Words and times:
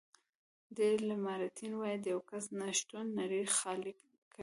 ډي 0.75 0.91
لمارټین 1.09 1.73
وایي 1.77 1.97
د 2.01 2.05
یو 2.13 2.21
کس 2.29 2.45
نه 2.59 2.67
شتون 2.77 3.05
نړۍ 3.19 3.43
خالي 3.57 3.93
کوي. 3.99 4.17